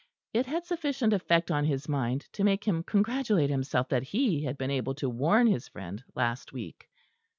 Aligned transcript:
It 0.33 0.47
had 0.47 0.65
sufficient 0.65 1.13
effect 1.13 1.51
on 1.51 1.63
his 1.65 1.87
mind 1.87 2.21
to 2.33 2.43
make 2.43 2.63
him 2.63 2.81
congratulate 2.81 3.51
himself 3.51 3.87
that 3.89 4.01
he 4.01 4.41
had 4.45 4.57
been 4.57 4.71
able 4.71 4.95
to 4.95 5.07
warn 5.07 5.45
his 5.45 5.67
friend 5.67 6.03
last 6.15 6.51
week. 6.51 6.89